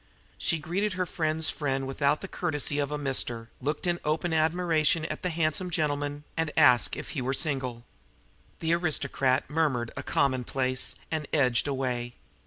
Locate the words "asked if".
6.57-7.09